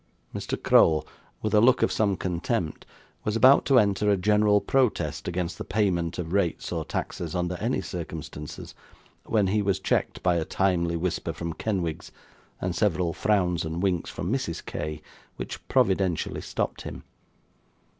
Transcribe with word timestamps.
Mr. 0.33 0.59
Crowl, 0.63 1.05
with 1.43 1.53
a 1.53 1.61
look 1.61 1.83
of 1.83 1.91
some 1.91 2.17
contempt, 2.17 2.87
was 3.23 3.35
about 3.35 3.65
to 3.65 3.77
enter 3.77 4.09
a 4.09 4.17
general 4.17 4.59
protest 4.59 5.27
against 5.27 5.59
the 5.59 5.63
payment 5.63 6.17
of 6.17 6.33
rates 6.33 6.71
or 6.71 6.83
taxes, 6.83 7.35
under 7.35 7.53
any 7.57 7.81
circumstances, 7.81 8.73
when 9.25 9.45
he 9.45 9.61
was 9.61 9.79
checked 9.79 10.23
by 10.23 10.37
a 10.37 10.43
timely 10.43 10.97
whisper 10.97 11.31
from 11.33 11.53
Kenwigs, 11.53 12.11
and 12.59 12.75
several 12.75 13.13
frowns 13.13 13.63
and 13.63 13.83
winks 13.83 14.09
from 14.09 14.33
Mrs. 14.33 14.65
K., 14.65 15.03
which 15.35 15.67
providentially 15.67 16.41
stopped 16.41 16.81
him. 16.81 17.03